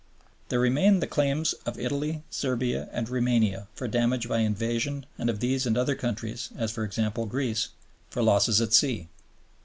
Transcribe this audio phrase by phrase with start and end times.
[0.49, 5.41] There remain the claims of Italy, Serbia, and Roumania for damage by invasion and of
[5.41, 7.69] these and other countries, as for example Greece,
[8.09, 9.09] for losses at sea.